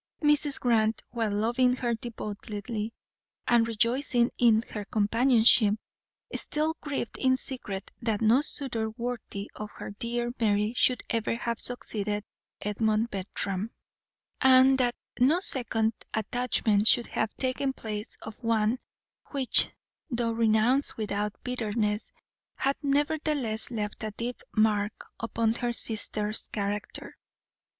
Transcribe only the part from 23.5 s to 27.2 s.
left a deep mark upon her sister's character.